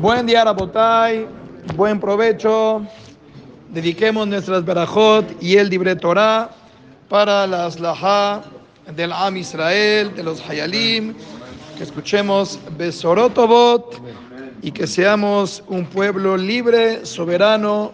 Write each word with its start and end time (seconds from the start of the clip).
Buen 0.00 0.24
día, 0.24 0.44
Rabotay. 0.44 1.26
Buen 1.76 2.00
provecho. 2.00 2.82
Dediquemos 3.68 4.26
nuestras 4.26 4.64
Berajot 4.64 5.26
y 5.42 5.58
el 5.58 5.68
Libre 5.68 5.94
Torah 5.94 6.48
para 7.10 7.46
las 7.46 7.78
Laha 7.78 8.42
del 8.96 9.12
Am 9.12 9.36
Israel, 9.36 10.10
de 10.16 10.22
los 10.22 10.40
Hayalim. 10.48 11.14
Que 11.76 11.82
escuchemos 11.84 12.58
Besorotobot 12.78 14.00
y 14.62 14.72
que 14.72 14.86
seamos 14.86 15.62
un 15.68 15.84
pueblo 15.84 16.38
libre, 16.38 17.04
soberano, 17.04 17.92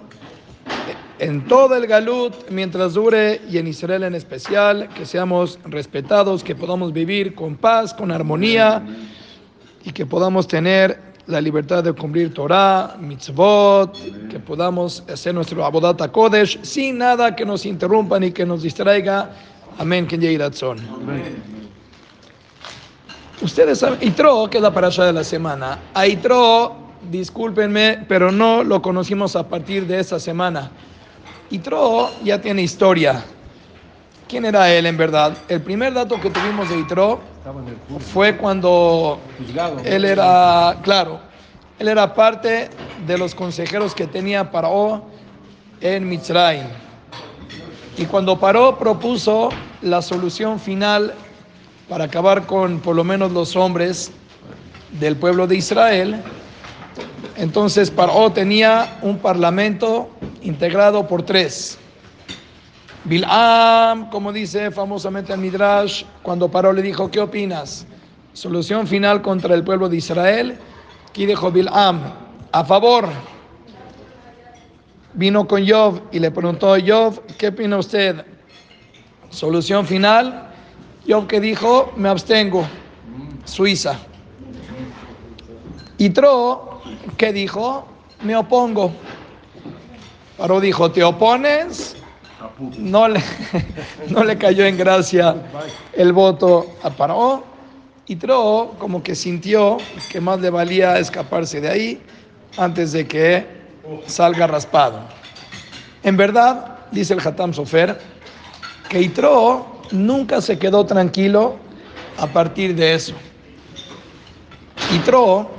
en 1.19 1.45
todo 1.49 1.75
el 1.75 1.89
Galut 1.89 2.35
mientras 2.51 2.95
dure 2.95 3.41
y 3.51 3.59
en 3.59 3.67
Israel 3.67 4.05
en 4.05 4.15
especial, 4.15 4.89
que 4.91 5.05
seamos 5.05 5.59
respetados, 5.65 6.45
que 6.45 6.55
podamos 6.55 6.93
vivir 6.93 7.35
con 7.35 7.57
paz, 7.57 7.93
con 7.93 8.13
armonía 8.13 8.81
y 9.83 9.91
que 9.91 10.07
podamos 10.07 10.47
tener 10.47 11.16
la 11.27 11.41
libertad 11.41 11.83
de 11.83 11.93
cumplir 11.93 12.33
Torah, 12.33 12.97
mitzvot, 13.01 13.99
que 14.31 14.39
podamos 14.39 15.03
hacer 15.13 15.35
nuestro 15.35 15.65
abodata 15.65 16.11
kodesh 16.11 16.59
sin 16.63 16.99
nada 16.99 17.35
que 17.35 17.45
nos 17.45 17.67
interrumpa 17.67 18.19
ni 18.21 18.31
que 18.31 18.47
nos 18.47 18.63
distraiga. 18.63 19.31
Amén. 19.79 20.07
Ustedes 23.43 23.79
saben, 23.79 23.99
Itro, 24.01 24.49
que 24.49 24.59
es 24.59 24.63
la 24.63 24.73
parasha 24.73 25.05
de 25.05 25.13
la 25.13 25.25
semana. 25.25 25.79
A 25.95 26.07
Itro, 26.07 26.77
discúlpenme, 27.11 28.05
pero 28.09 28.33
no 28.33 28.63
lo 28.63 28.81
conocimos 28.81 29.37
a 29.37 29.47
partir 29.47 29.87
de 29.87 30.01
esta 30.01 30.19
semana. 30.19 30.71
Itro 31.51 32.11
ya 32.25 32.41
tiene 32.41 32.63
historia. 32.63 33.23
¿Quién 34.29 34.45
era 34.45 34.73
él 34.73 34.87
en 34.87 34.97
verdad? 34.97 35.37
El 35.49 35.61
primer 35.61 35.93
dato 35.93 36.21
que 36.21 36.31
tuvimos 36.31 36.69
de 36.71 36.79
Itro 36.79 37.21
fue 38.13 38.37
cuando 38.37 39.21
él 39.85 40.05
era, 40.05 40.79
claro, 40.83 41.21
él 41.79 41.89
era 41.89 42.13
parte 42.15 42.71
de 43.07 43.19
los 43.19 43.35
consejeros 43.35 43.95
que 43.95 44.07
tenía 44.07 44.51
Paró 44.51 45.05
en 45.81 46.09
Mitzrayim. 46.09 46.67
Y 47.97 48.05
cuando 48.07 48.39
Paró 48.39 48.79
propuso 48.79 49.51
la 49.83 50.03
solución 50.03 50.59
final 50.59 51.15
para 51.89 52.05
acabar 52.05 52.47
con 52.47 52.81
por 52.81 52.97
lo 52.97 53.05
menos 53.05 53.31
los 53.33 53.55
hombres 53.55 54.11
del 54.99 55.17
pueblo 55.17 55.47
de 55.47 55.57
Israel, 55.57 56.23
entonces 57.37 57.91
Paró 57.91 58.33
tenía 58.33 58.99
un 59.03 59.19
parlamento 59.19 60.09
integrado 60.43 61.07
por 61.07 61.23
tres. 61.23 61.79
Bilam, 63.07 64.11
como 64.11 64.33
dice 64.33 64.73
famosamente 64.73 65.33
al 65.33 65.39
Midrash, 65.39 66.03
cuando 66.23 66.51
paró 66.51 66.73
le 66.73 66.83
dijo, 66.83 67.09
¿qué 67.09 67.21
opinas? 67.21 67.87
Solución 68.33 68.85
final 68.89 69.23
contra 69.23 69.55
el 69.55 69.63
pueblo 69.63 69.89
de 69.89 69.99
Israel. 69.99 70.59
Aquí 71.09 71.25
dijo 71.25 71.53
Bilam, 71.53 72.01
a 72.51 72.65
favor. 72.65 73.09
Vino 75.15 75.47
con 75.47 75.63
Yov 75.63 76.01
y 76.11 76.19
le 76.19 76.33
preguntó 76.33 76.73
a 76.73 76.79
Yov, 76.81 77.21
¿qué 77.39 77.49
opina 77.49 77.79
usted? 77.79 78.25
Solución 79.31 79.87
final. 79.87 80.51
Yov 81.07 81.29
que 81.29 81.41
dijo, 81.41 81.93
me 81.97 82.09
abstengo. 82.09 82.67
Suiza. 83.45 83.97
Y 85.97 86.11
Tro, 86.11 86.83
que 87.17 87.33
dijo, 87.33 87.87
me 88.23 88.37
opongo. 88.37 88.93
Paró 90.37 90.61
dijo, 90.61 90.91
¿te 90.91 91.05
opones? 91.05 91.97
No 92.59 93.09
le, 93.09 93.21
no 94.09 94.25
le 94.25 94.39
cayó 94.39 94.65
en 94.65 94.79
gracia 94.79 95.37
el 95.93 96.13
voto 96.13 96.67
a 96.83 96.91
Paró. 96.91 97.45
Y 98.07 98.17
Tro 98.17 98.75
como 98.79 99.03
que 99.03 99.15
sintió 99.15 99.79
que 100.09 100.21
más 100.21 100.41
le 100.41 100.49
valía 100.49 100.99
escaparse 100.99 101.61
de 101.61 101.69
ahí 101.69 102.03
antes 102.57 102.93
de 102.93 103.07
que 103.07 103.47
salga 104.07 104.47
raspado. 104.47 105.01
En 106.03 106.17
verdad, 106.17 106.79
dice 106.93 107.15
el 107.15 107.21
Hatam 107.21 107.53
Sofer, 107.53 107.99
que 108.89 109.01
Itro 109.01 109.67
nunca 109.91 110.41
se 110.41 110.59
quedó 110.59 110.87
tranquilo 110.87 111.57
a 112.19 112.27
partir 112.29 112.75
de 112.75 112.95
eso. 112.95 113.15
Itro, 114.95 115.51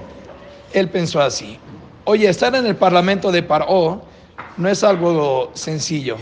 él 0.73 0.89
pensó 0.89 1.21
así, 1.21 1.59
oye, 2.05 2.29
estar 2.29 2.55
en 2.55 2.65
el 2.65 2.75
parlamento 2.75 3.31
de 3.31 3.43
Paró 3.43 4.01
no 4.55 4.69
es 4.69 4.83
algo 4.83 5.51
sencillo. 5.53 6.17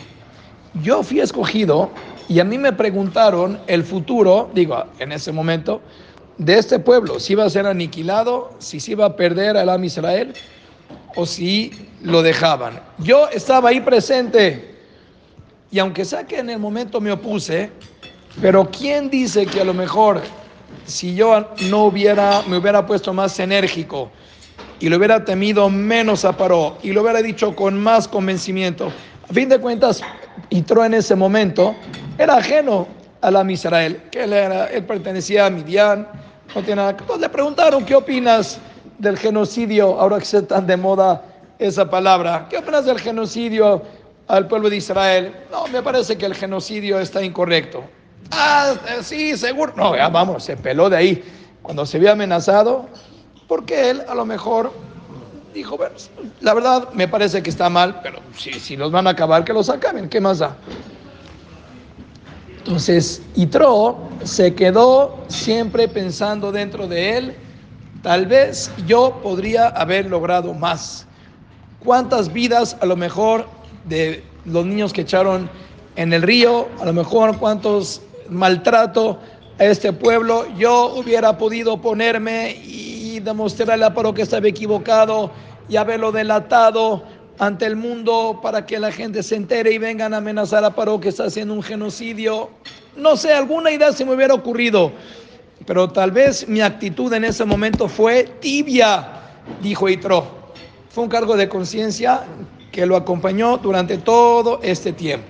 Yo 0.84 1.04
fui 1.04 1.20
escogido 1.20 1.90
y 2.28 2.40
a 2.40 2.44
mí 2.44 2.58
me 2.58 2.74
preguntaron 2.74 3.60
el 3.68 3.84
futuro, 3.84 4.50
digo, 4.54 4.84
en 5.00 5.12
ese 5.12 5.32
momento, 5.32 5.82
de 6.38 6.58
este 6.58 6.80
pueblo, 6.80 7.20
si 7.20 7.34
iba 7.34 7.46
a 7.46 7.50
ser 7.50 7.66
aniquilado, 7.66 8.52
si 8.60 8.80
se 8.80 8.92
iba 8.92 9.06
a 9.06 9.16
perder 9.16 9.56
al 9.56 9.70
Am 9.70 9.84
Israel 9.84 10.34
o 11.16 11.26
si 11.26 11.72
lo 12.02 12.22
dejaban. 12.22 12.80
Yo 12.98 13.30
estaba 13.30 13.70
ahí 13.70 13.80
presente 13.80 14.76
y 15.72 15.80
aunque 15.80 16.04
sea 16.04 16.26
que 16.26 16.40
en 16.40 16.50
el 16.50 16.60
momento 16.60 17.00
me 17.00 17.12
opuse, 17.12 17.72
pero 18.42 18.70
¿quién 18.70 19.10
dice 19.10 19.46
que 19.46 19.62
a 19.62 19.66
lo 19.66 19.74
mejor 19.74 20.22
si 20.86 21.16
yo 21.16 21.50
no 21.70 21.86
hubiera, 21.86 22.44
me 22.48 22.58
hubiera 22.58 22.86
puesto 22.86 23.14
más 23.14 23.40
enérgico, 23.40 24.12
y 24.80 24.90
lo 24.90 24.98
hubiera 24.98 25.24
temido 25.24 25.70
menos 25.70 26.26
a 26.26 26.36
Paró 26.36 26.78
y 26.84 26.92
lo 26.92 27.02
hubiera 27.02 27.22
dicho 27.22 27.56
con 27.56 27.82
más 27.82 28.08
convencimiento. 28.08 28.92
A 29.30 29.34
fin 29.34 29.50
de 29.50 29.60
cuentas, 29.60 30.02
Itro 30.50 30.84
en 30.86 30.94
ese 30.94 31.16
momento 31.16 31.76
era 32.18 32.38
ajeno 32.38 32.88
a 33.22 33.32
la 33.32 33.52
Israel, 33.52 34.04
que 34.12 34.24
él, 34.24 34.34
era, 34.34 34.68
él 34.68 34.84
pertenecía 34.84 35.48
a 35.48 35.50
Midian, 35.50 36.08
no 36.54 36.62
tiene 36.62 36.76
nada. 36.76 36.92
Entonces 36.92 37.20
le 37.20 37.30
preguntaron, 37.30 37.84
¿qué 37.84 37.96
opinas 37.96 38.60
del 39.00 39.18
genocidio, 39.18 40.00
ahora 40.00 40.18
que 40.18 40.24
está 40.24 40.42
tan 40.46 40.68
de 40.68 40.78
moda 40.78 41.24
esa 41.58 41.90
palabra? 41.90 42.46
¿Qué 42.50 42.58
opinas 42.58 42.86
del 42.86 43.00
genocidio 43.00 43.82
al 44.28 44.48
pueblo 44.48 44.70
de 44.70 44.78
Israel? 44.78 45.36
No, 45.52 45.68
me 45.68 45.82
parece 45.82 46.18
que 46.18 46.26
el 46.26 46.36
genocidio 46.36 47.00
está 47.00 47.24
incorrecto. 47.24 47.84
Ah, 48.32 48.74
sí, 49.02 49.38
seguro. 49.38 49.74
No, 49.76 49.96
ya 49.96 50.10
vamos, 50.10 50.44
se 50.44 50.56
peló 50.58 50.90
de 50.90 50.98
ahí. 50.98 51.24
Cuando 51.62 51.86
se 51.86 51.98
vio 51.98 52.12
amenazado, 52.12 52.88
porque 53.48 53.90
él 53.90 54.04
a 54.08 54.14
lo 54.14 54.26
mejor 54.26 54.72
dijo, 55.56 55.78
bueno, 55.78 55.96
la 56.42 56.54
verdad 56.54 56.90
me 56.94 57.08
parece 57.08 57.42
que 57.42 57.50
está 57.50 57.70
mal, 57.70 58.02
pero 58.04 58.20
si, 58.38 58.54
si 58.54 58.76
los 58.76 58.92
van 58.92 59.08
a 59.08 59.12
acabar, 59.12 59.44
que 59.44 59.54
los 59.54 59.70
acaben, 59.70 60.10
¿qué 60.10 60.22
más 60.22 60.40
da? 60.40 60.56
Entonces, 62.58 63.22
Itro 63.36 63.98
se 64.24 64.54
quedó 64.54 65.24
siempre 65.28 65.88
pensando 65.88 66.52
dentro 66.52 66.88
de 66.88 67.18
él, 67.18 67.36
tal 68.04 68.26
vez 68.26 68.72
yo 68.86 69.20
podría 69.24 69.68
haber 69.70 70.08
logrado 70.08 70.54
más. 70.54 71.06
¿Cuántas 71.80 72.32
vidas 72.34 72.76
a 72.82 72.86
lo 72.86 72.96
mejor 72.96 73.48
de 73.86 74.24
los 74.46 74.66
niños 74.66 74.94
que 74.94 75.02
echaron 75.02 75.50
en 75.96 76.12
el 76.12 76.22
río, 76.22 76.68
a 76.82 76.86
lo 76.86 76.94
mejor 76.94 77.38
cuántos 77.38 78.02
maltrato 78.30 79.20
a 79.60 79.64
este 79.64 79.94
pueblo, 79.94 80.46
yo 80.58 80.96
hubiera 80.96 81.38
podido 81.38 81.82
ponerme 81.82 82.52
y 82.52 82.85
demostrarle 83.20 83.86
a 83.86 83.94
Paro 83.94 84.14
que 84.14 84.22
estaba 84.22 84.48
equivocado 84.48 85.32
y 85.68 85.78
haberlo 85.78 86.12
delatado 86.12 87.04
ante 87.40 87.66
el 87.66 87.76
mundo 87.76 88.40
para 88.42 88.66
que 88.66 88.80
la 88.80 88.92
gente 88.92 89.22
se 89.24 89.36
entere 89.36 89.74
y 89.74 89.78
vengan 89.78 90.14
a 90.14 90.18
amenazar 90.18 90.64
a 90.64 90.74
Paro 90.74 91.00
que 91.00 91.10
está 91.10 91.26
haciendo 91.26 91.54
un 91.54 91.64
genocidio. 91.64 92.50
No 92.96 93.18
sé, 93.18 93.34
alguna 93.34 93.72
idea 93.72 93.92
se 93.92 94.06
me 94.06 94.14
hubiera 94.14 94.34
ocurrido, 94.34 94.92
pero 95.66 95.90
tal 95.90 96.12
vez 96.12 96.48
mi 96.48 96.62
actitud 96.62 97.12
en 97.14 97.26
ese 97.26 97.44
momento 97.44 97.88
fue 97.88 98.24
tibia, 98.40 99.08
dijo 99.62 99.90
Itro. 99.90 100.46
Fue 100.90 101.04
un 101.04 101.10
cargo 101.10 101.36
de 101.36 101.50
conciencia 101.50 102.24
que 102.72 102.86
lo 102.86 102.96
acompañó 102.96 103.58
durante 103.58 103.98
todo 103.98 104.60
este 104.64 104.94
tiempo. 104.94 105.28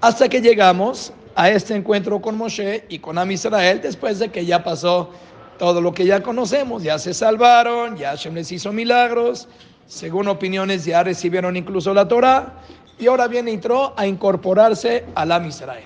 Hasta 0.00 0.28
que 0.28 0.40
llegamos 0.40 1.12
a 1.34 1.50
este 1.50 1.74
encuentro 1.74 2.20
con 2.20 2.36
Moshe 2.36 2.84
y 2.88 2.98
con 2.98 3.18
Am 3.18 3.30
Israel 3.30 3.80
después 3.82 4.18
de 4.18 4.30
que 4.30 4.44
ya 4.44 4.62
pasó 4.64 5.10
todo 5.58 5.80
lo 5.80 5.92
que 5.92 6.06
ya 6.06 6.22
conocemos, 6.22 6.82
ya 6.82 6.98
se 6.98 7.14
salvaron, 7.14 7.96
ya 7.96 8.10
Hashem 8.10 8.34
les 8.34 8.50
hizo 8.52 8.72
milagros, 8.72 9.48
según 9.86 10.28
opiniones 10.28 10.84
ya 10.84 11.02
recibieron 11.02 11.56
incluso 11.56 11.92
la 11.94 12.06
Torah, 12.08 12.54
y 12.98 13.06
ahora 13.06 13.28
viene 13.28 13.52
Itro 13.52 13.92
a 13.96 14.06
incorporarse 14.06 15.04
a 15.14 15.24
la 15.24 15.44
Israel. 15.46 15.84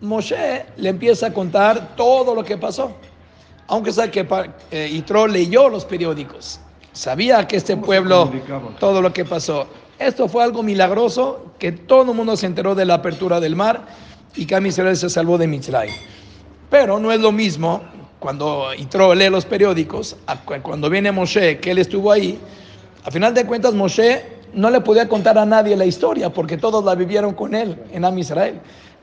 Moshe 0.00 0.66
le 0.76 0.88
empieza 0.88 1.28
a 1.28 1.32
contar 1.32 1.96
todo 1.96 2.34
lo 2.34 2.44
que 2.44 2.56
pasó, 2.56 2.92
aunque 3.66 3.92
sabe 3.92 4.10
que 4.10 4.26
eh, 4.70 4.88
Itro 4.92 5.26
leyó 5.26 5.68
los 5.68 5.84
periódicos, 5.84 6.60
sabía 6.92 7.46
que 7.46 7.56
este 7.56 7.76
pueblo, 7.76 8.30
todo 8.78 9.02
lo 9.02 9.12
que 9.12 9.24
pasó. 9.24 9.66
Esto 9.98 10.28
fue 10.28 10.44
algo 10.44 10.62
milagroso, 10.62 11.52
que 11.58 11.72
todo 11.72 12.10
el 12.10 12.16
mundo 12.16 12.36
se 12.36 12.46
enteró 12.46 12.74
de 12.74 12.84
la 12.84 12.94
apertura 12.94 13.40
del 13.40 13.56
mar 13.56 13.86
y 14.34 14.44
que 14.44 14.58
Israel 14.66 14.96
se 14.96 15.08
salvó 15.08 15.38
de 15.38 15.46
Mitzray. 15.46 15.90
Pero 16.68 16.98
no 16.98 17.12
es 17.12 17.20
lo 17.20 17.32
mismo 17.32 17.80
cuando 18.26 18.74
Itro 18.76 19.14
lee 19.14 19.30
los 19.30 19.44
periódicos, 19.44 20.16
cuando 20.64 20.90
viene 20.90 21.12
Moshe, 21.12 21.60
que 21.60 21.70
él 21.70 21.78
estuvo 21.78 22.10
ahí, 22.10 22.36
a 23.04 23.10
final 23.12 23.32
de 23.32 23.46
cuentas 23.46 23.72
Moshe 23.72 24.24
no 24.52 24.68
le 24.68 24.80
podía 24.80 25.06
contar 25.06 25.38
a 25.38 25.46
nadie 25.46 25.76
la 25.76 25.84
historia 25.84 26.28
porque 26.28 26.56
todos 26.56 26.84
la 26.84 26.96
vivieron 26.96 27.34
con 27.34 27.54
él 27.54 27.78
en 27.92 28.04
Am 28.04 28.18
Israel. 28.18 28.58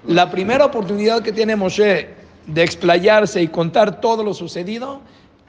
La 0.05 0.29
primera 0.29 0.65
oportunidad 0.65 1.21
que 1.21 1.31
tiene 1.31 1.55
Moshe 1.55 2.09
de 2.47 2.63
explayarse 2.63 3.41
y 3.41 3.47
contar 3.47 4.01
todo 4.01 4.25
lo 4.25 4.33
sucedido 4.33 4.99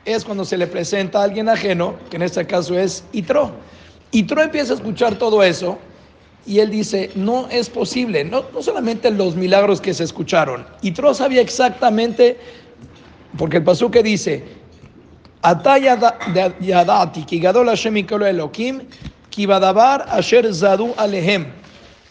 es 0.04 0.24
cuando 0.24 0.44
se 0.44 0.56
le 0.56 0.68
presenta 0.68 1.18
a 1.18 1.24
alguien 1.24 1.48
ajeno, 1.48 1.96
que 2.10 2.14
en 2.14 2.22
este 2.22 2.46
caso 2.46 2.78
es 2.78 3.02
Itro. 3.10 3.50
Itro 4.12 4.40
empieza 4.40 4.74
a 4.74 4.76
escuchar 4.76 5.16
todo 5.16 5.42
eso 5.42 5.78
y 6.46 6.60
él 6.60 6.70
dice, 6.70 7.10
no 7.16 7.48
es 7.50 7.70
posible, 7.70 8.24
no, 8.24 8.44
no 8.52 8.62
solamente 8.62 9.10
los 9.10 9.34
milagros 9.34 9.80
que 9.80 9.94
se 9.94 10.04
escucharon, 10.04 10.64
Itro 10.82 11.12
sabía 11.12 11.40
exactamente, 11.40 12.38
porque 13.36 13.58
el 13.58 13.64
pasú 13.64 13.90
que 13.90 14.02
dice, 14.02 14.44
Elohim 18.26 18.80
asher 20.08 20.54
zadu 20.54 20.94
alehem. 20.96 21.46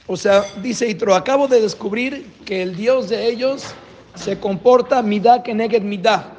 O 0.08 0.18
sea, 0.18 0.44
dice 0.62 0.90
Itro, 0.90 1.16
acabo 1.16 1.48
de 1.48 1.62
descubrir 1.62 2.30
que 2.46 2.62
el 2.62 2.76
Dios 2.76 3.10
de 3.10 3.26
ellos 3.26 3.74
se 4.16 4.38
comporta 4.38 5.02
midá 5.02 5.42
keneged 5.42 5.82
midá. 5.82 6.34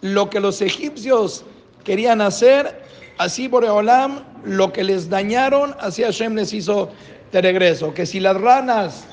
Lo 0.00 0.30
que 0.30 0.38
los 0.38 0.60
egipcios 0.60 1.44
querían 1.82 2.20
hacer, 2.20 2.82
así 3.18 3.48
Boreolam, 3.48 4.22
lo 4.44 4.72
que 4.72 4.84
les 4.84 5.08
dañaron, 5.08 5.74
así 5.80 6.02
Hashem 6.02 6.34
les 6.36 6.52
hizo 6.52 6.90
de 7.32 7.42
regreso. 7.42 7.92
Que 7.92 8.06
si 8.06 8.20
las 8.20 8.40
ranas 8.40 9.04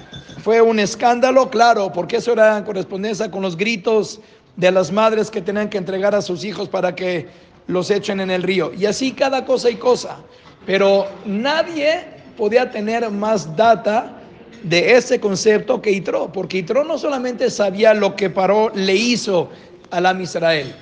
fue 0.43 0.61
un 0.61 0.79
escándalo, 0.79 1.49
claro, 1.49 1.91
porque 1.91 2.17
eso 2.17 2.33
era 2.33 2.57
en 2.57 2.63
correspondencia 2.63 3.31
con 3.31 3.41
los 3.41 3.57
gritos 3.57 4.19
de 4.55 4.71
las 4.71 4.91
madres 4.91 5.31
que 5.31 5.41
tenían 5.41 5.69
que 5.69 5.77
entregar 5.77 6.13
a 6.15 6.21
sus 6.21 6.43
hijos 6.43 6.69
para 6.69 6.95
que 6.95 7.27
los 7.67 7.89
echen 7.89 8.19
en 8.19 8.31
el 8.31 8.43
río. 8.43 8.71
Y 8.73 8.85
así 8.85 9.11
cada 9.11 9.45
cosa 9.45 9.69
y 9.69 9.75
cosa. 9.75 10.17
Pero 10.65 11.07
nadie 11.25 12.03
podía 12.37 12.69
tener 12.69 13.09
más 13.09 13.55
data 13.55 14.17
de 14.63 14.95
ese 14.95 15.19
concepto 15.19 15.81
que 15.81 15.91
Itro, 15.91 16.31
porque 16.31 16.59
Itro 16.59 16.83
no 16.83 16.97
solamente 16.97 17.49
sabía 17.49 17.93
lo 17.93 18.15
que 18.15 18.29
Paró 18.29 18.71
le 18.75 18.95
hizo 18.95 19.49
a 19.89 19.99
la 19.99 20.13
Israel, 20.21 20.73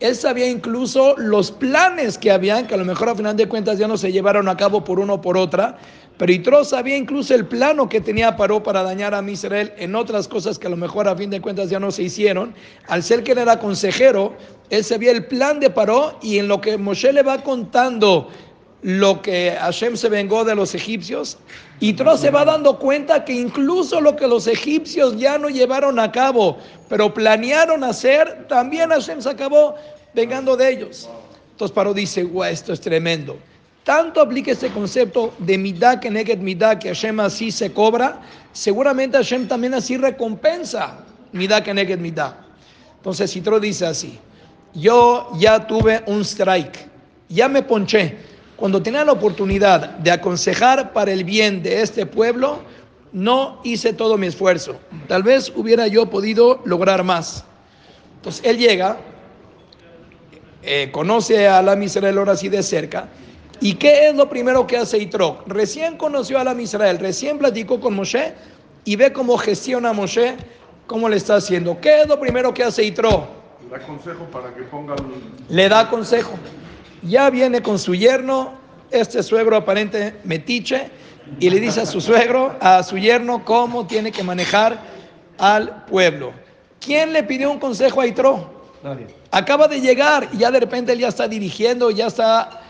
él 0.00 0.14
sabía 0.14 0.46
incluso 0.46 1.14
los 1.16 1.50
planes 1.50 2.18
que 2.18 2.30
habían, 2.30 2.66
que 2.66 2.74
a 2.74 2.76
lo 2.76 2.84
mejor 2.84 3.08
a 3.08 3.14
final 3.14 3.34
de 3.34 3.48
cuentas 3.48 3.78
ya 3.78 3.88
no 3.88 3.96
se 3.96 4.12
llevaron 4.12 4.48
a 4.48 4.56
cabo 4.56 4.84
por 4.84 5.00
uno 5.00 5.14
o 5.14 5.20
por 5.22 5.38
otra, 5.38 5.78
pero 6.18 6.32
Itro 6.32 6.64
sabía 6.64 6.96
incluso 6.96 7.34
el 7.34 7.44
plano 7.44 7.88
que 7.88 8.00
tenía 8.00 8.36
Paró 8.36 8.62
para 8.62 8.82
dañar 8.82 9.14
a 9.14 9.22
Israel 9.30 9.72
en 9.76 9.94
otras 9.94 10.26
cosas 10.28 10.58
que 10.58 10.66
a 10.66 10.70
lo 10.70 10.76
mejor 10.76 11.08
a 11.08 11.16
fin 11.16 11.28
de 11.28 11.40
cuentas 11.40 11.68
ya 11.68 11.78
no 11.78 11.90
se 11.90 12.04
hicieron. 12.04 12.54
Al 12.88 13.02
ser 13.02 13.22
que 13.22 13.32
él 13.32 13.38
era 13.38 13.58
consejero, 13.58 14.34
él 14.70 14.82
sabía 14.82 15.10
el 15.10 15.26
plan 15.26 15.60
de 15.60 15.68
Paró 15.68 16.18
y 16.22 16.38
en 16.38 16.48
lo 16.48 16.60
que 16.60 16.78
Moshe 16.78 17.12
le 17.12 17.22
va 17.22 17.42
contando 17.42 18.30
lo 18.82 19.20
que 19.20 19.56
Hashem 19.58 19.96
se 19.96 20.08
vengó 20.08 20.44
de 20.44 20.54
los 20.54 20.74
egipcios, 20.74 21.38
Itro 21.80 22.16
se 22.16 22.30
va 22.30 22.44
dando 22.44 22.78
cuenta 22.78 23.24
que 23.24 23.32
incluso 23.32 24.00
lo 24.00 24.16
que 24.16 24.26
los 24.26 24.46
egipcios 24.46 25.18
ya 25.18 25.38
no 25.38 25.48
llevaron 25.48 25.98
a 25.98 26.12
cabo, 26.12 26.58
pero 26.88 27.12
planearon 27.12 27.82
hacer, 27.84 28.46
también 28.48 28.90
Hashem 28.90 29.20
se 29.20 29.30
acabó 29.30 29.74
vengando 30.14 30.56
de 30.56 30.70
ellos. 30.70 31.08
Entonces 31.50 31.74
Paró 31.74 31.92
dice, 31.92 32.22
guau, 32.22 32.48
esto 32.48 32.72
es 32.72 32.80
tremendo. 32.80 33.36
Tanto 33.86 34.20
aplica 34.20 34.50
este 34.50 34.70
concepto 34.70 35.32
de 35.38 35.56
midá 35.56 36.00
que 36.00 36.10
neged 36.10 36.40
midá, 36.40 36.76
que 36.76 36.88
Hashem 36.88 37.20
así 37.20 37.52
se 37.52 37.72
cobra, 37.72 38.20
seguramente 38.52 39.16
Hashem 39.16 39.46
también 39.46 39.74
así 39.74 39.96
recompensa 39.96 41.04
midá 41.30 41.62
que 41.62 41.72
neged 41.72 42.00
midá. 42.00 42.44
Entonces 42.96 43.30
Citro 43.30 43.60
dice 43.60 43.86
así, 43.86 44.18
yo 44.74 45.30
ya 45.38 45.68
tuve 45.68 46.02
un 46.06 46.22
strike, 46.22 46.88
ya 47.28 47.48
me 47.48 47.62
ponché. 47.62 48.16
Cuando 48.56 48.82
tenía 48.82 49.04
la 49.04 49.12
oportunidad 49.12 49.90
de 49.98 50.10
aconsejar 50.10 50.92
para 50.92 51.12
el 51.12 51.22
bien 51.22 51.62
de 51.62 51.80
este 51.80 52.06
pueblo, 52.06 52.62
no 53.12 53.60
hice 53.62 53.92
todo 53.92 54.18
mi 54.18 54.26
esfuerzo. 54.26 54.80
Tal 55.06 55.22
vez 55.22 55.52
hubiera 55.54 55.86
yo 55.86 56.10
podido 56.10 56.60
lograr 56.64 57.04
más. 57.04 57.44
Entonces 58.16 58.44
él 58.44 58.58
llega, 58.58 58.96
eh, 60.64 60.90
conoce 60.90 61.46
a 61.46 61.62
la 61.62 61.80
Israel 61.84 62.18
ahora 62.18 62.32
así 62.32 62.48
de 62.48 62.64
cerca 62.64 63.08
¿Y 63.60 63.74
qué 63.74 64.08
es 64.08 64.14
lo 64.14 64.28
primero 64.28 64.66
que 64.66 64.76
hace 64.76 64.98
Itro? 64.98 65.42
Recién 65.46 65.96
conoció 65.96 66.38
a 66.38 66.44
la 66.44 66.60
Israel, 66.60 66.98
recién 66.98 67.38
platicó 67.38 67.80
con 67.80 67.94
Moshe 67.94 68.34
y 68.84 68.96
ve 68.96 69.12
cómo 69.12 69.36
gestiona 69.38 69.92
Moshe, 69.92 70.36
cómo 70.86 71.08
le 71.08 71.16
está 71.16 71.36
haciendo. 71.36 71.80
¿Qué 71.80 72.02
es 72.02 72.08
lo 72.08 72.20
primero 72.20 72.52
que 72.52 72.62
hace 72.62 72.84
Itro? 72.84 73.28
Le 73.64 73.78
da 73.78 73.86
consejo 73.86 74.24
para 74.32 74.54
que 74.54 74.62
ponga... 74.62 74.94
Le 75.48 75.68
da 75.68 75.88
consejo. 75.88 76.32
Ya 77.02 77.30
viene 77.30 77.62
con 77.62 77.78
su 77.78 77.94
yerno, 77.94 78.52
este 78.90 79.22
suegro 79.22 79.56
aparente 79.56 80.14
metiche, 80.24 80.90
y 81.40 81.50
le 81.50 81.58
dice 81.58 81.80
a 81.80 81.86
su 81.86 82.00
suegro, 82.00 82.56
a 82.60 82.82
su 82.82 82.98
yerno, 82.98 83.44
cómo 83.44 83.86
tiene 83.86 84.12
que 84.12 84.22
manejar 84.22 84.78
al 85.38 85.84
pueblo. 85.86 86.32
¿Quién 86.80 87.12
le 87.12 87.22
pidió 87.24 87.50
un 87.50 87.58
consejo 87.58 88.00
a 88.00 88.06
Itro? 88.06 88.50
Nadie. 88.84 89.06
Acaba 89.32 89.66
de 89.66 89.80
llegar 89.80 90.28
y 90.32 90.38
ya 90.38 90.50
de 90.50 90.60
repente 90.60 90.92
él 90.92 91.00
ya 91.00 91.08
está 91.08 91.26
dirigiendo, 91.26 91.90
ya 91.90 92.06
está 92.06 92.62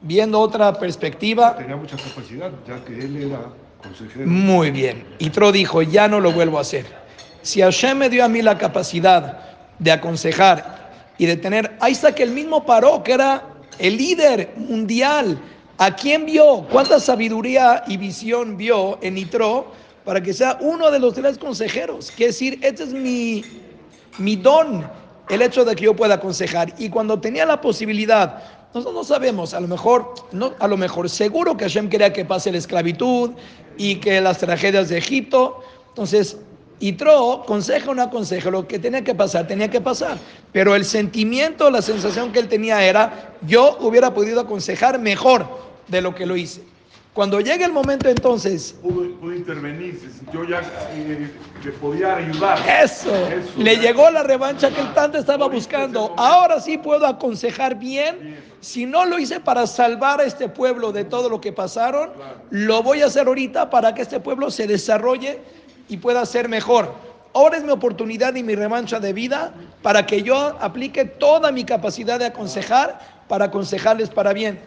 viendo 0.00 0.40
otra 0.40 0.72
perspectiva. 0.78 1.56
Tenía 1.56 1.76
mucha 1.76 1.96
capacidad, 1.96 2.50
ya 2.66 2.84
que 2.84 2.98
él 2.98 3.16
era 3.16 3.40
consejero. 3.82 4.26
Muy 4.26 4.70
bien. 4.70 5.06
Y 5.18 5.30
Tro 5.30 5.52
dijo, 5.52 5.82
ya 5.82 6.08
no 6.08 6.20
lo 6.20 6.32
vuelvo 6.32 6.58
a 6.58 6.62
hacer. 6.62 6.86
Si 7.42 7.60
Hashem 7.60 7.98
me 7.98 8.08
dio 8.08 8.24
a 8.24 8.28
mí 8.28 8.42
la 8.42 8.58
capacidad 8.58 9.38
de 9.78 9.92
aconsejar 9.92 10.90
y 11.18 11.26
de 11.26 11.36
tener, 11.36 11.76
ahí 11.80 11.92
está 11.92 12.14
que 12.14 12.22
el 12.22 12.30
mismo 12.30 12.64
paró, 12.64 13.02
que 13.02 13.12
era 13.12 13.42
el 13.78 13.96
líder 13.96 14.52
mundial. 14.56 15.38
¿A 15.78 15.94
quién 15.94 16.26
vio? 16.26 16.66
¿Cuánta 16.70 16.98
sabiduría 16.98 17.84
y 17.86 17.96
visión 17.96 18.56
vio 18.56 18.98
en 19.00 19.14
Nitro 19.14 19.72
para 20.04 20.20
que 20.20 20.32
sea 20.32 20.58
uno 20.60 20.90
de 20.90 20.98
los 20.98 21.14
tres 21.14 21.38
consejeros? 21.38 22.10
Quiere 22.10 22.32
decir, 22.32 22.58
este 22.62 22.82
es 22.82 22.92
mi, 22.92 23.44
mi 24.18 24.34
don, 24.34 24.84
el 25.28 25.42
hecho 25.42 25.64
de 25.64 25.76
que 25.76 25.84
yo 25.84 25.94
pueda 25.94 26.14
aconsejar. 26.14 26.74
Y 26.78 26.88
cuando 26.88 27.20
tenía 27.20 27.46
la 27.46 27.60
posibilidad 27.60 28.42
nosotros 28.74 28.94
no 28.94 29.04
sabemos, 29.04 29.54
a 29.54 29.60
lo 29.60 29.68
mejor, 29.68 30.14
no, 30.32 30.52
a 30.58 30.68
lo 30.68 30.76
mejor 30.76 31.08
seguro 31.08 31.56
que 31.56 31.64
Hashem 31.64 31.88
quería 31.88 32.12
que 32.12 32.24
pase 32.24 32.52
la 32.52 32.58
esclavitud 32.58 33.30
y 33.76 33.96
que 33.96 34.20
las 34.20 34.38
tragedias 34.38 34.90
de 34.90 34.98
Egipto. 34.98 35.62
Entonces, 35.88 36.36
Itro, 36.80 37.42
conseja 37.46 37.90
o 37.90 37.94
no 37.94 38.02
aconseja, 38.02 38.50
lo 38.50 38.68
que 38.68 38.78
tenía 38.78 39.02
que 39.02 39.14
pasar, 39.14 39.48
tenía 39.48 39.68
que 39.68 39.80
pasar. 39.80 40.18
Pero 40.52 40.76
el 40.76 40.84
sentimiento, 40.84 41.70
la 41.70 41.82
sensación 41.82 42.30
que 42.30 42.38
él 42.38 42.48
tenía 42.48 42.84
era, 42.84 43.34
yo 43.42 43.78
hubiera 43.80 44.14
podido 44.14 44.40
aconsejar 44.40 44.98
mejor 45.00 45.46
de 45.88 46.00
lo 46.00 46.14
que 46.14 46.26
lo 46.26 46.36
hice. 46.36 46.62
Cuando 47.14 47.40
llegue 47.40 47.64
el 47.64 47.72
momento 47.72 48.08
entonces... 48.08 48.76
Pudo, 48.80 49.34
intervenir, 49.34 49.98
se 49.98 50.12
sintió 50.12 50.44
ya 50.44 50.60
eh, 50.92 51.30
que 51.62 51.70
podía 51.70 52.16
ayudar. 52.16 52.58
Eso, 52.82 53.10
le 53.56 53.76
llegó 53.76 54.10
la 54.10 54.22
revancha 54.22 54.70
que 54.70 54.80
él 54.80 54.94
tanto 54.94 55.18
estaba 55.18 55.48
buscando. 55.48 56.14
Ahora 56.16 56.60
sí 56.60 56.78
puedo 56.78 57.06
aconsejar 57.06 57.76
bien. 57.76 58.38
Si 58.60 58.86
no 58.86 59.04
lo 59.04 59.18
hice 59.18 59.40
para 59.40 59.66
salvar 59.66 60.20
a 60.20 60.24
este 60.24 60.48
pueblo 60.48 60.92
de 60.92 61.04
todo 61.04 61.28
lo 61.28 61.40
que 61.40 61.52
pasaron, 61.52 62.10
lo 62.50 62.82
voy 62.82 63.02
a 63.02 63.06
hacer 63.06 63.26
ahorita 63.26 63.70
para 63.70 63.94
que 63.94 64.02
este 64.02 64.20
pueblo 64.20 64.50
se 64.50 64.66
desarrolle 64.66 65.40
y 65.88 65.96
pueda 65.96 66.24
ser 66.24 66.48
mejor. 66.48 66.94
Ahora 67.34 67.56
es 67.56 67.64
mi 67.64 67.70
oportunidad 67.70 68.34
y 68.34 68.42
mi 68.42 68.54
revancha 68.54 69.00
de 69.00 69.12
vida 69.12 69.52
para 69.82 70.06
que 70.06 70.22
yo 70.22 70.56
aplique 70.60 71.04
toda 71.04 71.52
mi 71.52 71.64
capacidad 71.64 72.18
de 72.18 72.26
aconsejar 72.26 72.98
para 73.28 73.46
aconsejarles 73.46 74.08
para 74.08 74.32
bien. 74.32 74.58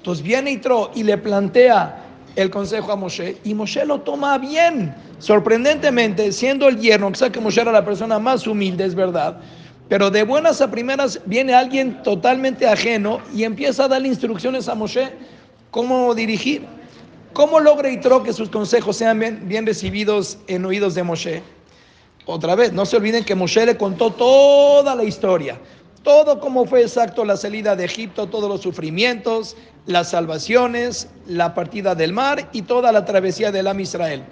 Entonces 0.00 0.24
viene 0.24 0.52
Itro 0.52 0.90
y 0.94 1.02
le 1.02 1.18
plantea 1.18 2.06
el 2.34 2.48
consejo 2.48 2.90
a 2.90 2.96
Moshe 2.96 3.36
y 3.44 3.52
Moshe 3.52 3.84
lo 3.84 4.00
toma 4.00 4.38
bien. 4.38 4.94
Sorprendentemente, 5.18 6.32
siendo 6.32 6.68
el 6.68 6.80
yerno, 6.80 7.14
sabe 7.14 7.32
que 7.32 7.40
Moshe 7.40 7.60
era 7.60 7.70
la 7.70 7.84
persona 7.84 8.18
más 8.18 8.46
humilde, 8.46 8.86
es 8.86 8.94
verdad, 8.94 9.36
pero 9.90 10.10
de 10.10 10.22
buenas 10.22 10.62
a 10.62 10.70
primeras 10.70 11.20
viene 11.26 11.52
alguien 11.52 12.02
totalmente 12.02 12.66
ajeno 12.66 13.20
y 13.34 13.44
empieza 13.44 13.84
a 13.84 13.88
darle 13.88 14.08
instrucciones 14.08 14.68
a 14.68 14.74
Moshe 14.74 15.12
cómo 15.70 16.14
dirigir. 16.14 16.64
¿Cómo 17.34 17.60
logra 17.60 17.90
Itro 17.90 18.22
que 18.22 18.32
sus 18.32 18.48
consejos 18.48 18.96
sean 18.96 19.18
bien, 19.18 19.46
bien 19.46 19.66
recibidos 19.66 20.38
en 20.46 20.64
oídos 20.64 20.94
de 20.94 21.02
Moshe? 21.02 21.42
Otra 22.24 22.54
vez, 22.54 22.72
no 22.72 22.86
se 22.86 22.96
olviden 22.96 23.22
que 23.22 23.34
Moshe 23.34 23.66
le 23.66 23.76
contó 23.76 24.10
toda 24.10 24.94
la 24.94 25.04
historia. 25.04 25.58
Todo 26.02 26.40
como 26.40 26.64
fue 26.64 26.80
exacto 26.82 27.24
la 27.24 27.36
salida 27.36 27.76
de 27.76 27.84
Egipto, 27.84 28.26
todos 28.26 28.48
los 28.48 28.62
sufrimientos, 28.62 29.56
las 29.86 30.10
salvaciones, 30.10 31.08
la 31.26 31.54
partida 31.54 31.94
del 31.94 32.12
mar 32.12 32.48
y 32.52 32.62
toda 32.62 32.90
la 32.90 33.04
travesía 33.04 33.52
del 33.52 33.66
Am 33.66 33.80
Israel. 33.80 34.22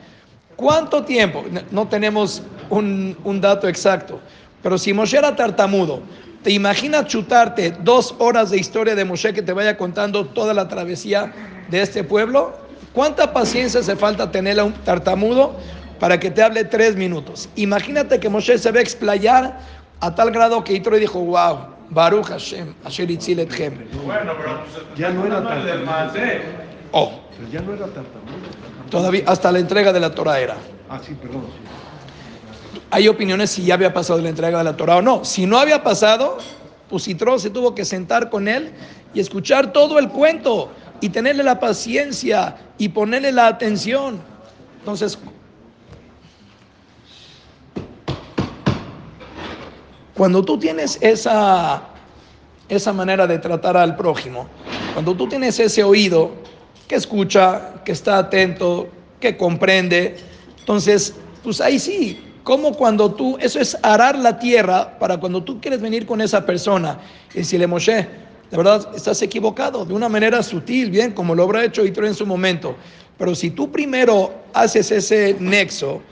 ¿Cuánto 0.56 1.04
tiempo? 1.04 1.44
No 1.70 1.86
tenemos 1.86 2.42
un, 2.70 3.16
dato 3.40 3.68
exacto, 3.68 4.18
pero 4.62 4.78
si 4.78 4.92
Moshe 4.92 5.18
era 5.18 5.36
tartamudo, 5.36 6.00
¿te 6.42 6.50
imaginas 6.50 7.06
chutarte 7.06 7.74
dos 7.82 8.14
horas 8.18 8.50
de 8.50 8.58
historia 8.58 8.94
de 8.94 9.04
Moshe 9.04 9.32
que 9.34 9.42
te 9.42 9.52
vaya 9.52 9.76
contando 9.76 10.24
toda 10.26 10.54
la 10.54 10.68
travesía 10.68 11.32
de 11.70 11.82
este 11.82 12.02
pueblo? 12.02 12.56
¿Cuánta 12.94 13.32
paciencia 13.32 13.82
se 13.82 13.94
falta 13.94 14.32
tener 14.32 14.58
a 14.58 14.64
un 14.64 14.72
tartamudo 14.72 15.54
para 16.00 16.18
que 16.18 16.30
te 16.30 16.42
hable 16.42 16.64
tres 16.64 16.96
minutos? 16.96 17.48
Imagínate 17.54 18.18
que 18.18 18.28
Moshe 18.28 18.58
se 18.58 18.72
ve 18.72 18.80
explayar 18.80 19.60
a 20.00 20.14
tal 20.14 20.30
grado 20.30 20.62
que 20.62 20.74
Itro 20.74 20.96
dijo, 20.96 21.20
wow, 21.20 21.58
Baruch 21.90 22.26
Hashem, 22.26 22.74
Asher 22.84 23.10
Itzil 23.10 23.40
Etchem. 23.40 23.88
Bueno, 24.04 24.32
pero 24.36 24.60
ya 24.96 25.10
no 25.10 25.26
era 25.26 25.42
tartamudo. 25.42 26.42
Oh. 26.92 27.12
ya 27.50 27.60
no 27.60 27.74
era 27.74 27.86
tartamudo. 27.86 28.48
Todavía, 28.90 29.24
hasta 29.26 29.52
la 29.52 29.58
entrega 29.58 29.92
de 29.92 30.00
la 30.00 30.14
Torah 30.14 30.40
era. 30.40 30.56
Ah, 30.88 31.00
sí, 31.04 31.14
perdón. 31.14 31.44
Hay 32.90 33.08
opiniones 33.08 33.50
si 33.50 33.64
ya 33.64 33.74
había 33.74 33.92
pasado 33.92 34.20
la 34.20 34.28
entrega 34.28 34.58
de 34.58 34.64
la 34.64 34.76
Torah 34.76 34.96
o 34.96 35.02
no. 35.02 35.24
Si 35.24 35.46
no 35.46 35.58
había 35.58 35.82
pasado, 35.82 36.38
pues 36.88 37.04
Citro 37.04 37.38
se 37.38 37.50
tuvo 37.50 37.74
que 37.74 37.84
sentar 37.84 38.30
con 38.30 38.48
él 38.48 38.72
y 39.12 39.20
escuchar 39.20 39.72
todo 39.72 39.98
el 39.98 40.08
cuento 40.08 40.70
y 41.00 41.10
tenerle 41.10 41.42
la 41.42 41.60
paciencia 41.60 42.56
y 42.78 42.88
ponerle 42.88 43.32
la 43.32 43.46
atención. 43.48 44.20
Entonces, 44.80 45.18
cuando 50.18 50.44
tú 50.44 50.58
tienes 50.58 50.98
esa, 51.00 51.80
esa 52.68 52.92
manera 52.92 53.26
de 53.28 53.38
tratar 53.38 53.76
al 53.76 53.94
prójimo, 53.94 54.48
cuando 54.92 55.14
tú 55.14 55.28
tienes 55.28 55.60
ese 55.60 55.84
oído 55.84 56.32
que 56.88 56.96
escucha, 56.96 57.74
que 57.84 57.92
está 57.92 58.18
atento, 58.18 58.88
que 59.20 59.36
comprende, 59.36 60.16
entonces, 60.58 61.14
pues 61.44 61.60
ahí 61.60 61.78
sí, 61.78 62.20
como 62.42 62.74
cuando 62.74 63.14
tú, 63.14 63.38
eso 63.40 63.60
es 63.60 63.78
arar 63.82 64.18
la 64.18 64.40
tierra 64.40 64.98
para 64.98 65.18
cuando 65.18 65.44
tú 65.44 65.60
quieres 65.60 65.80
venir 65.80 66.04
con 66.04 66.20
esa 66.20 66.44
persona 66.44 66.98
y 67.32 67.38
decirle, 67.38 67.68
Moshe, 67.68 68.08
de 68.50 68.56
verdad 68.56 68.88
estás 68.96 69.22
equivocado, 69.22 69.84
de 69.84 69.94
una 69.94 70.08
manera 70.08 70.42
sutil, 70.42 70.90
bien, 70.90 71.12
como 71.12 71.36
lo 71.36 71.44
habrá 71.44 71.64
hecho 71.64 71.84
Itro 71.84 72.04
en 72.04 72.14
su 72.14 72.26
momento. 72.26 72.74
Pero 73.18 73.36
si 73.36 73.50
tú 73.50 73.70
primero 73.70 74.34
haces 74.52 74.90
ese 74.90 75.36
nexo 75.38 76.02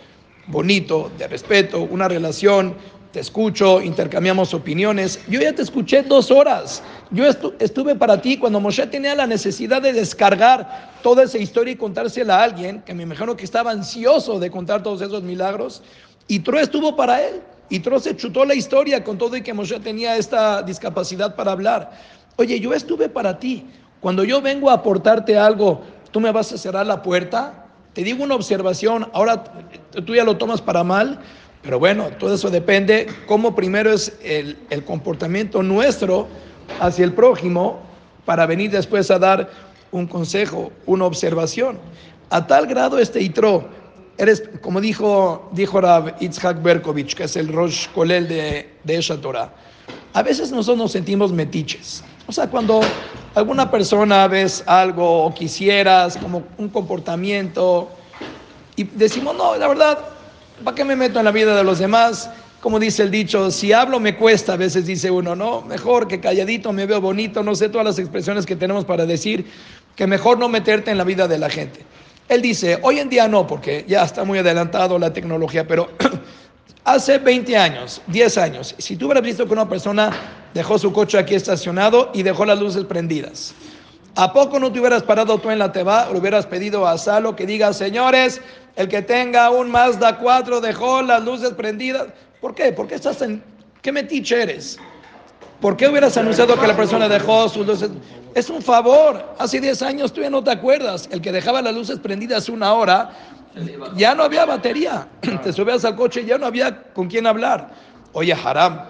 bonito 0.46 1.10
de 1.18 1.26
respeto, 1.26 1.82
una 1.82 2.06
relación, 2.06 2.76
te 3.16 3.22
escucho, 3.22 3.80
intercambiamos 3.80 4.52
opiniones. 4.52 5.18
Yo 5.26 5.40
ya 5.40 5.50
te 5.54 5.62
escuché 5.62 6.02
dos 6.02 6.30
horas. 6.30 6.82
Yo 7.10 7.24
estuve 7.24 7.94
para 7.94 8.20
ti 8.20 8.36
cuando 8.36 8.60
Moshe 8.60 8.86
tenía 8.88 9.14
la 9.14 9.26
necesidad 9.26 9.80
de 9.80 9.94
descargar 9.94 10.90
toda 11.02 11.22
esa 11.22 11.38
historia 11.38 11.72
y 11.72 11.76
contársela 11.76 12.36
a 12.36 12.44
alguien, 12.44 12.82
que 12.82 12.92
me 12.92 13.04
imagino 13.04 13.34
que 13.34 13.46
estaba 13.46 13.70
ansioso 13.70 14.38
de 14.38 14.50
contar 14.50 14.82
todos 14.82 15.00
esos 15.00 15.22
milagros. 15.22 15.82
Y 16.28 16.40
Tro 16.40 16.58
estuvo 16.58 16.94
para 16.94 17.22
él. 17.22 17.40
Y 17.70 17.80
Tro 17.80 17.98
se 18.00 18.14
chutó 18.14 18.44
la 18.44 18.54
historia 18.54 19.02
con 19.02 19.16
todo 19.16 19.34
y 19.34 19.40
que 19.40 19.54
Moshe 19.54 19.80
tenía 19.80 20.18
esta 20.18 20.62
discapacidad 20.62 21.36
para 21.36 21.52
hablar. 21.52 21.92
Oye, 22.36 22.60
yo 22.60 22.74
estuve 22.74 23.08
para 23.08 23.38
ti. 23.38 23.64
Cuando 24.00 24.24
yo 24.24 24.42
vengo 24.42 24.68
a 24.68 24.74
aportarte 24.74 25.38
algo, 25.38 25.80
¿tú 26.10 26.20
me 26.20 26.30
vas 26.32 26.52
a 26.52 26.58
cerrar 26.58 26.86
la 26.86 27.00
puerta? 27.02 27.64
Te 27.94 28.02
digo 28.02 28.22
una 28.22 28.34
observación, 28.34 29.08
ahora 29.14 29.42
tú 30.04 30.14
ya 30.14 30.22
lo 30.22 30.36
tomas 30.36 30.60
para 30.60 30.84
mal. 30.84 31.18
Pero 31.66 31.80
bueno, 31.80 32.10
todo 32.16 32.32
eso 32.32 32.48
depende 32.48 33.08
cómo 33.26 33.56
primero 33.56 33.92
es 33.92 34.16
el, 34.22 34.56
el, 34.70 34.84
comportamiento 34.84 35.64
nuestro 35.64 36.28
hacia 36.78 37.04
el 37.04 37.12
prójimo 37.12 37.80
para 38.24 38.46
venir 38.46 38.70
después 38.70 39.10
a 39.10 39.18
dar 39.18 39.50
un 39.90 40.06
consejo, 40.06 40.70
una 40.86 41.06
observación. 41.06 41.78
A 42.30 42.46
tal 42.46 42.68
grado 42.68 43.00
este 43.00 43.20
Itro, 43.20 43.68
eres, 44.16 44.44
como 44.60 44.80
dijo, 44.80 45.50
dijo 45.52 45.80
Rab 45.80 46.14
Itzhak 46.20 46.62
Berkovich, 46.62 47.16
que 47.16 47.24
es 47.24 47.34
el 47.34 47.48
Rosh 47.48 47.88
Kolel 47.88 48.28
de, 48.28 48.70
de 48.84 48.96
Esha 48.96 49.20
Torah, 49.20 49.52
a 50.12 50.22
veces 50.22 50.52
nosotros 50.52 50.78
nos 50.78 50.92
sentimos 50.92 51.32
metiches. 51.32 52.04
O 52.28 52.32
sea, 52.32 52.48
cuando 52.48 52.80
alguna 53.34 53.68
persona 53.72 54.28
ves 54.28 54.62
algo 54.68 55.24
o 55.24 55.34
quisieras, 55.34 56.16
como 56.16 56.44
un 56.58 56.68
comportamiento, 56.68 57.90
y 58.76 58.84
decimos, 58.84 59.34
no, 59.34 59.56
la 59.56 59.66
verdad, 59.66 59.98
¿Para 60.64 60.74
qué 60.74 60.84
me 60.84 60.96
meto 60.96 61.18
en 61.18 61.24
la 61.24 61.32
vida 61.32 61.54
de 61.54 61.64
los 61.64 61.78
demás? 61.78 62.30
Como 62.60 62.80
dice 62.80 63.02
el 63.02 63.10
dicho, 63.10 63.50
si 63.50 63.72
hablo 63.72 64.00
me 64.00 64.16
cuesta, 64.16 64.54
a 64.54 64.56
veces 64.56 64.86
dice 64.86 65.10
uno, 65.10 65.36
no, 65.36 65.60
mejor 65.62 66.08
que 66.08 66.18
calladito 66.18 66.72
me 66.72 66.86
veo 66.86 67.00
bonito, 67.00 67.42
no 67.42 67.54
sé 67.54 67.68
todas 67.68 67.86
las 67.86 67.98
expresiones 67.98 68.46
que 68.46 68.56
tenemos 68.56 68.84
para 68.84 69.04
decir 69.04 69.46
que 69.94 70.06
mejor 70.06 70.38
no 70.38 70.48
meterte 70.48 70.90
en 70.90 70.98
la 70.98 71.04
vida 71.04 71.28
de 71.28 71.38
la 71.38 71.50
gente. 71.50 71.84
Él 72.28 72.42
dice, 72.42 72.78
hoy 72.82 72.98
en 72.98 73.08
día 73.08 73.28
no, 73.28 73.46
porque 73.46 73.84
ya 73.86 74.02
está 74.02 74.24
muy 74.24 74.38
adelantado 74.38 74.98
la 74.98 75.12
tecnología, 75.12 75.66
pero 75.66 75.90
hace 76.84 77.18
20 77.18 77.56
años, 77.56 78.00
10 78.08 78.38
años, 78.38 78.74
si 78.78 78.96
tú 78.96 79.06
hubieras 79.06 79.22
visto 79.22 79.46
que 79.46 79.52
una 79.52 79.68
persona 79.68 80.10
dejó 80.54 80.78
su 80.78 80.92
coche 80.92 81.18
aquí 81.18 81.34
estacionado 81.34 82.10
y 82.14 82.22
dejó 82.22 82.46
las 82.46 82.58
luces 82.58 82.84
prendidas, 82.84 83.54
¿A 84.18 84.32
poco 84.32 84.58
no 84.58 84.72
te 84.72 84.80
hubieras 84.80 85.02
parado 85.02 85.36
tú 85.38 85.50
en 85.50 85.58
la 85.58 85.72
Teba? 85.72 86.08
Le 86.10 86.18
hubieras 86.18 86.46
pedido 86.46 86.86
a 86.86 86.96
Salo 86.96 87.36
que 87.36 87.44
diga, 87.44 87.74
señores, 87.74 88.40
el 88.74 88.88
que 88.88 89.02
tenga 89.02 89.50
un 89.50 89.70
Mazda 89.70 90.16
4 90.16 90.62
dejó 90.62 91.02
las 91.02 91.22
luces 91.22 91.50
prendidas. 91.50 92.06
¿Por 92.40 92.54
qué? 92.54 92.72
¿Por 92.72 92.86
qué 92.86 92.94
estás 92.94 93.20
en... 93.20 93.44
¿Qué 93.82 93.92
metiche 93.92 94.42
eres? 94.42 94.78
¿Por 95.60 95.76
qué 95.76 95.88
hubieras 95.88 96.16
anunciado 96.16 96.58
que 96.58 96.66
la 96.66 96.74
persona 96.74 97.10
dejó 97.10 97.46
sus 97.50 97.66
luces? 97.66 97.90
Es 98.34 98.48
un 98.48 98.62
favor. 98.62 99.34
Hace 99.38 99.60
10 99.60 99.82
años 99.82 100.12
tú 100.14 100.22
ya 100.22 100.30
no 100.30 100.42
te 100.42 100.50
acuerdas. 100.50 101.10
El 101.12 101.20
que 101.20 101.30
dejaba 101.30 101.60
las 101.60 101.74
luces 101.74 101.98
prendidas 101.98 102.48
una 102.48 102.72
hora, 102.72 103.10
ya 103.96 104.14
no 104.14 104.22
había 104.22 104.46
batería. 104.46 105.08
Te 105.42 105.52
subías 105.52 105.84
al 105.84 105.94
coche 105.94 106.22
y 106.22 106.26
ya 106.26 106.38
no 106.38 106.46
había 106.46 106.84
con 106.94 107.08
quién 107.08 107.26
hablar. 107.26 107.68
Oye, 108.12 108.32
Haram, 108.32 108.80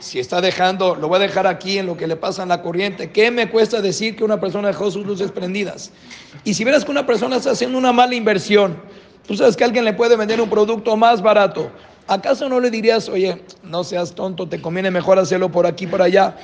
si 0.00 0.18
está 0.18 0.40
dejando, 0.40 0.94
lo 0.94 1.08
voy 1.08 1.16
a 1.16 1.20
dejar 1.20 1.46
aquí 1.46 1.78
en 1.78 1.86
lo 1.86 1.96
que 1.96 2.06
le 2.06 2.16
pasa 2.16 2.42
en 2.42 2.48
la 2.48 2.62
corriente. 2.62 3.10
¿Qué 3.10 3.30
me 3.30 3.48
cuesta 3.50 3.80
decir 3.80 4.16
que 4.16 4.24
una 4.24 4.40
persona 4.40 4.68
dejó 4.68 4.90
sus 4.90 5.06
luces 5.06 5.30
prendidas? 5.30 5.92
Y 6.42 6.54
si 6.54 6.64
verás 6.64 6.84
que 6.84 6.90
una 6.90 7.06
persona 7.06 7.36
está 7.36 7.50
haciendo 7.50 7.76
una 7.76 7.92
mala 7.92 8.14
inversión, 8.14 8.76
tú 9.26 9.36
sabes 9.36 9.56
que 9.56 9.64
alguien 9.64 9.84
le 9.84 9.92
puede 9.92 10.16
vender 10.16 10.40
un 10.40 10.48
producto 10.48 10.96
más 10.96 11.20
barato. 11.20 11.70
¿Acaso 12.08 12.48
no 12.48 12.58
le 12.58 12.70
dirías, 12.70 13.08
oye, 13.10 13.42
no 13.62 13.84
seas 13.84 14.14
tonto, 14.14 14.48
te 14.48 14.60
conviene 14.60 14.90
mejor 14.90 15.18
hacerlo 15.18 15.50
por 15.50 15.66
aquí, 15.66 15.86
por 15.86 16.00
allá? 16.00 16.34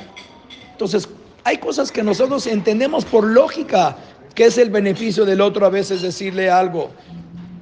Entonces, 0.73 1.09
hay 1.43 1.57
cosas 1.57 1.91
que 1.91 2.03
nosotros 2.03 2.47
entendemos 2.47 3.07
por 3.07 3.25
lógica, 3.25 3.97
que 4.35 4.45
es 4.45 4.59
el 4.59 4.69
beneficio 4.69 5.25
del 5.25 5.41
otro 5.41 5.65
a 5.65 5.71
veces 5.71 6.03
decirle 6.03 6.51
algo. 6.51 6.91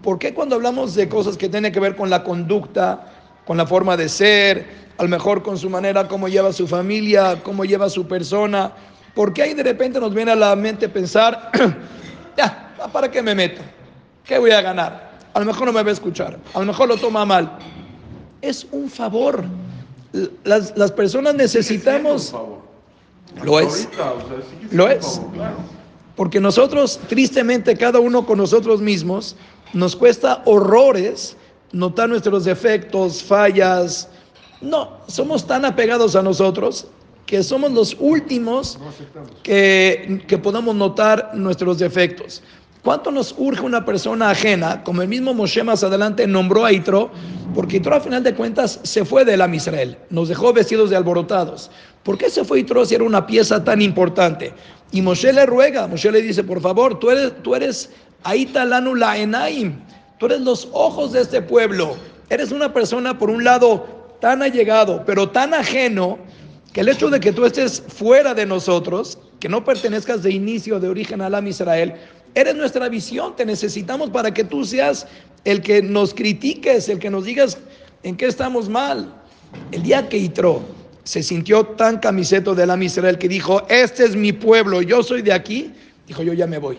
¿Por 0.03 0.19
qué 0.19 0.35
cuando 0.35 0.57
hablamos 0.57 0.97
de 0.97 1.09
cosas 1.09 1.37
que 1.37 1.49
tienen 1.49 1.73
que 1.73 1.81
ver 1.81 1.95
con 1.95 2.11
la 2.11 2.25
conducta, 2.25 3.14
con 3.47 3.57
la 3.57 3.67
forma 3.67 3.97
de 3.97 4.09
ser, 4.09 4.85
a 4.97 5.03
lo 5.03 5.09
mejor 5.09 5.43
con 5.43 5.59
su 5.59 5.69
manera, 5.69 6.09
cómo 6.09 6.29
lleva 6.29 6.53
su 6.53 6.67
familia, 6.67 7.41
cómo 7.43 7.65
lleva 7.65 7.89
su 7.91 8.07
persona. 8.07 8.73
porque 9.15 9.43
ahí 9.43 9.55
de 9.55 9.63
repente 9.63 10.01
nos 10.01 10.13
viene 10.13 10.33
a 10.33 10.37
la 10.37 10.57
mente 10.57 10.89
pensar, 10.89 11.51
ya, 12.37 12.75
¿para 12.93 13.11
qué 13.11 13.23
me 13.23 13.35
meto? 13.35 13.63
¿Qué 14.25 14.39
voy 14.39 14.51
a 14.51 14.61
ganar? 14.61 15.13
A 15.33 15.41
lo 15.41 15.47
mejor 15.47 15.67
no 15.67 15.73
me 15.73 15.83
va 15.83 15.91
a 15.91 15.93
escuchar, 15.93 16.39
a 16.53 16.61
lo 16.61 16.67
mejor 16.67 16.89
lo 16.89 16.97
toma 16.97 17.25
mal. 17.25 17.59
Es 18.41 18.67
un 18.71 18.89
favor. 18.89 19.45
Las, 20.45 20.77
las 20.77 20.93
personas 20.93 21.35
necesitamos... 21.35 22.35
Lo 23.43 23.59
es. 23.59 23.89
Lo 24.71 24.89
es. 24.89 25.21
Porque 26.15 26.39
nosotros, 26.39 27.01
tristemente, 27.09 27.77
cada 27.77 27.99
uno 27.99 28.25
con 28.25 28.39
nosotros 28.39 28.81
mismos, 28.81 29.35
nos 29.73 29.97
cuesta 29.97 30.43
horrores 30.45 31.37
notar 31.75 32.09
nuestros 32.09 32.45
defectos, 32.45 33.23
fallas, 33.23 34.09
no, 34.61 35.01
somos 35.09 35.47
tan 35.47 35.65
apegados 35.65 36.17
a 36.17 36.23
nosotros 36.23 36.87
que 37.27 37.43
somos 37.43 37.73
los 37.73 37.97
últimos 37.99 38.79
que, 39.43 40.25
que 40.27 40.39
podamos 40.39 40.75
notar 40.75 41.33
nuestros 41.35 41.79
defectos. 41.79 42.43
¿Cuánto 42.83 43.11
nos 43.11 43.35
urge 43.39 43.63
una 43.63 43.85
persona 43.85 44.31
ajena? 44.31 44.85
Como 44.85 45.03
el 45.03 45.09
mismo 45.09 45.33
Moshe 45.33 45.65
más 45.65 45.83
adelante 45.83 46.27
nombró 46.27 46.65
a 46.67 46.73
Itro, 46.73 47.11
porque 47.55 47.79
Itro 47.79 47.95
a 47.95 48.01
final 48.01 48.23
de 48.23 48.35
cuentas 48.35 48.79
se 48.83 49.05
fue 49.05 49.25
de 49.25 49.39
la 49.39 49.53
Israel, 49.55 49.97
nos 50.11 50.29
dejó 50.29 50.53
vestidos 50.53 50.91
de 50.91 50.97
alborotados. 50.97 51.71
¿Por 52.03 52.19
qué 52.19 52.29
se 52.29 52.45
fue 52.45 52.61
Itro 52.61 52.85
si 52.85 52.95
era 52.95 53.05
una 53.05 53.27
pieza 53.27 53.65
tan 53.65 53.81
importante? 53.81 54.53
Y 54.93 55.01
Moshe 55.01 55.33
le 55.33 55.47
ruega, 55.47 55.89
Moshe 55.89 56.13
le 56.13 56.21
dice, 56.21 56.45
por 56.45 56.61
favor, 56.61 56.99
tú 56.99 57.11
eres, 57.11 57.33
tú 57.43 57.55
eres 57.55 57.91
Aitalanu 58.23 58.95
la 58.95 59.17
Enaim, 59.17 59.81
tú 60.19 60.27
eres 60.27 60.41
los 60.41 60.69
ojos 60.73 61.13
de 61.13 61.21
este 61.23 61.43
pueblo, 61.43 61.97
eres 62.31 62.53
una 62.53 62.73
persona 62.73 63.19
por 63.19 63.31
un 63.31 63.45
lado 63.45 63.87
tan 64.21 64.43
allegado, 64.43 65.03
pero 65.05 65.29
tan 65.31 65.55
ajeno, 65.55 66.19
que 66.73 66.81
el 66.81 66.89
hecho 66.89 67.09
de 67.09 67.21
que 67.21 67.33
tú 67.33 67.47
estés 67.47 67.83
fuera 67.87 68.35
de 68.35 68.47
nosotros, 68.47 69.19
que 69.39 69.49
no 69.49 69.65
pertenezcas 69.65 70.25
de 70.25 70.33
inicio, 70.33 70.81
de 70.81 70.89
origen 70.89 71.21
a 71.21 71.27
Alam 71.27 71.47
Israel, 71.47 71.95
eres 72.35 72.57
nuestra 72.57 72.89
visión, 72.89 73.37
te 73.37 73.47
necesitamos 73.47 74.11
para 74.11 74.35
que 74.35 74.43
tú 74.43 74.65
seas 74.65 75.07
el 75.45 75.63
que 75.63 75.83
nos 75.83 76.13
critiques, 76.13 76.89
el 76.89 76.99
que 76.99 77.11
nos 77.11 77.27
digas 77.27 77.59
en 78.03 78.17
qué 78.17 78.27
estamos 78.27 78.69
mal. 78.69 79.15
El 79.71 79.85
día 79.85 80.09
que 80.09 80.19
Itro 80.19 80.63
se 81.05 81.23
sintió 81.23 81.65
tan 81.65 81.99
camiseto 81.99 82.57
de 82.57 82.65
Alam 82.65 82.83
Israel 82.83 83.19
que 83.19 83.29
dijo, 83.29 83.63
este 83.69 84.05
es 84.05 84.17
mi 84.17 84.33
pueblo, 84.33 84.83
yo 84.83 85.05
soy 85.05 85.23
de 85.23 85.33
aquí, 85.33 85.73
dijo, 86.09 86.25
yo 86.25 86.33
ya 86.33 86.49
me 86.49 86.59
voy. 86.59 86.77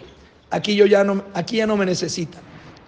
Aquí 0.49 0.75
yo 0.75 0.85
ya 0.85 1.05
no, 1.05 1.23
aquí 1.33 1.57
ya 1.57 1.67
no 1.67 1.77
me 1.77 1.85
necesitan. 1.85 2.41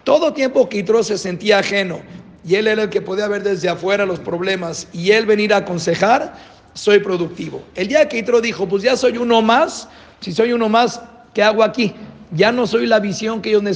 Todo 0.08 0.32
tiempo 0.32 0.70
que 0.70 0.78
Itro 0.78 1.04
se 1.04 1.18
sentía 1.18 1.60
ajeno, 1.60 2.00
y 2.48 2.56
él 2.56 2.68
era 2.68 2.84
el 2.84 2.90
que 2.90 3.02
podía 3.02 3.28
ver 3.28 3.44
desde 3.44 3.68
afuera 3.68 4.06
los 4.06 4.22
problemas 4.22 4.88
y 4.94 5.12
él 5.12 5.26
venir 5.26 5.54
a 5.54 5.58
aconsejar, 5.58 6.34
soy 6.74 7.00
productivo. 7.00 7.62
El 7.76 7.90
día 7.90 8.08
que 8.08 8.20
Itro 8.20 8.40
dijo, 8.40 8.70
pues 8.70 8.84
ya 8.84 8.96
soy 8.96 9.18
uno 9.18 9.42
más, 9.42 9.90
si 10.22 10.32
soy 10.32 10.54
uno 10.54 10.70
más, 10.70 11.02
¿qué 11.34 11.44
hago 11.44 11.62
aquí? 11.62 11.94
Ya 12.32 12.54
no 12.54 12.66
soy 12.68 12.86
la 12.86 13.02
visión 13.02 13.42
que 13.42 13.50
ellos 13.50 13.64
necesitan. 13.64 13.76